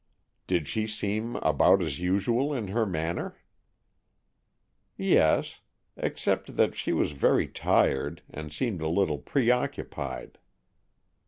[0.47, 3.37] "Did she seem about as usual in her manner?"
[4.97, 10.39] "Yes,—except that she was very tired, and seemed a little preoccupied."